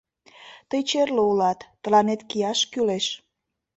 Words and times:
Тый 0.69 0.81
черле 0.89 1.21
улат, 1.29 1.59
тыланет 1.81 2.21
кияш 2.29 2.59
кӱлеш! 2.71 3.05